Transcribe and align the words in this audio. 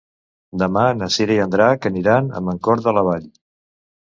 Demà 0.61 0.85
na 1.01 1.09
Cira 1.17 1.35
i 1.35 1.43
en 1.45 1.53
Drac 1.57 1.85
aniran 1.91 2.33
a 2.41 2.45
Mancor 2.49 2.85
de 2.89 2.95
la 2.99 3.05
Vall. 3.11 3.29